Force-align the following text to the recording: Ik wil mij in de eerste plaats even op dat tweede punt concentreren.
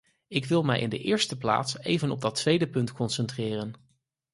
Ik 0.27 0.45
wil 0.45 0.63
mij 0.63 0.79
in 0.79 0.89
de 0.89 0.99
eerste 0.99 1.37
plaats 1.37 1.79
even 1.79 2.11
op 2.11 2.21
dat 2.21 2.35
tweede 2.35 2.67
punt 2.69 2.91
concentreren. 2.91 3.73